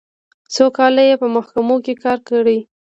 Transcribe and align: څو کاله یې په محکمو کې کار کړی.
څو 0.53 0.65
کاله 0.77 1.03
یې 1.09 1.15
په 1.21 1.27
محکمو 1.35 1.75
کې 1.85 1.93
کار 2.03 2.19
کړی. 2.29 2.57